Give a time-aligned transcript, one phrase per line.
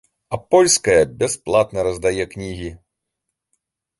[0.35, 2.69] А польская бясплатна раздае кнігі!